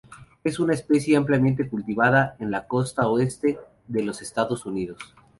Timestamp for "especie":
0.73-1.15